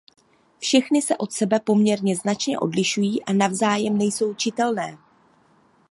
Všechny 0.59 1.01
se 1.01 1.17
od 1.17 1.31
sebe 1.31 1.59
poměrně 1.59 2.15
značně 2.15 2.59
odlišují 2.59 3.25
a 3.25 3.33
navzájem 3.33 3.97
nejsou 3.97 4.33
čitelné. 4.33 4.97